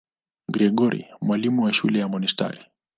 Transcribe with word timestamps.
Gregori, 0.51 1.07
mwalimu 1.21 1.63
wa 1.63 1.73
shule 1.73 1.99
ya 1.99 2.07
monasteri. 2.07 2.59